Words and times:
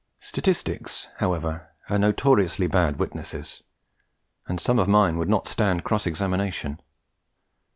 Statistics, 0.17 1.09
however, 1.17 1.69
are 1.87 1.99
notoriously 1.99 2.65
bad 2.65 2.97
witnesses; 2.97 3.61
and 4.47 4.59
some 4.59 4.79
of 4.79 4.87
mine 4.87 5.15
would 5.19 5.29
not 5.29 5.47
stand 5.47 5.83
cross 5.83 6.07
examination. 6.07 6.81